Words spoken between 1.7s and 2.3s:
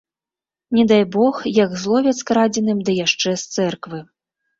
зловяць з